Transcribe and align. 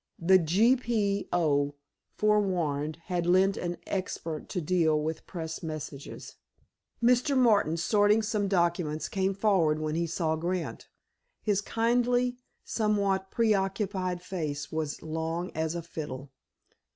The 0.17 0.39
G. 0.39 0.75
P. 0.75 1.29
O., 1.31 1.75
forewarned, 2.15 2.97
had 3.05 3.27
lent 3.27 3.55
an 3.55 3.77
expert 3.85 4.49
to 4.49 4.59
deal 4.59 4.99
with 4.99 5.27
press 5.27 5.61
messages. 5.61 6.37
Mr. 7.03 7.37
Martin, 7.37 7.77
sorting 7.77 8.23
some 8.23 8.47
documents, 8.47 9.07
came 9.07 9.35
forward 9.35 9.77
when 9.77 9.93
he 9.93 10.07
saw 10.07 10.35
Grant. 10.35 10.89
His 11.43 11.61
kindly, 11.61 12.39
somewhat 12.63 13.29
pre 13.29 13.53
occupied 13.53 14.23
face 14.23 14.71
was 14.71 15.03
long 15.03 15.51
as 15.53 15.75
a 15.75 15.83
fiddle. 15.83 16.31